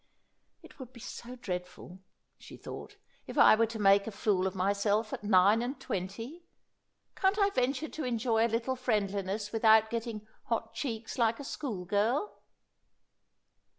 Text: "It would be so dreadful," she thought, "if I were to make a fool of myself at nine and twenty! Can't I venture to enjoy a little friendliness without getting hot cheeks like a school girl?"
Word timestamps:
"It 0.63 0.79
would 0.79 0.93
be 0.93 0.99
so 0.99 1.35
dreadful," 1.35 1.99
she 2.39 2.57
thought, 2.57 2.97
"if 3.27 3.37
I 3.37 3.53
were 3.53 3.67
to 3.67 3.77
make 3.77 4.07
a 4.07 4.11
fool 4.11 4.47
of 4.47 4.55
myself 4.55 5.13
at 5.13 5.23
nine 5.23 5.61
and 5.61 5.79
twenty! 5.79 6.43
Can't 7.15 7.37
I 7.37 7.51
venture 7.51 7.87
to 7.89 8.03
enjoy 8.03 8.47
a 8.47 8.47
little 8.47 8.75
friendliness 8.75 9.51
without 9.51 9.91
getting 9.91 10.25
hot 10.45 10.73
cheeks 10.73 11.19
like 11.19 11.39
a 11.39 11.43
school 11.43 11.85
girl?" 11.85 12.41